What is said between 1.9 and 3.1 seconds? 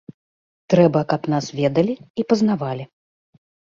і пазнавалі.